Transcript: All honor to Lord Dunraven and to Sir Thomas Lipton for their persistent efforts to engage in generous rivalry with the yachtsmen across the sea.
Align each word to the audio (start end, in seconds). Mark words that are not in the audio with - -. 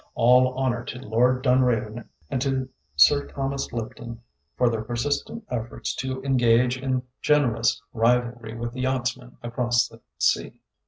All 0.15 0.47
honor 0.55 0.83
to 0.85 0.97
Lord 0.99 1.43
Dunraven 1.43 2.05
and 2.31 2.41
to 2.41 2.69
Sir 2.95 3.27
Thomas 3.27 3.71
Lipton 3.71 4.19
for 4.57 4.67
their 4.67 4.81
persistent 4.83 5.45
efforts 5.51 5.93
to 5.97 6.23
engage 6.23 6.75
in 6.75 7.03
generous 7.21 7.79
rivalry 7.93 8.57
with 8.57 8.73
the 8.73 8.81
yachtsmen 8.81 9.37
across 9.43 9.87
the 9.87 10.01
sea. 10.17 10.59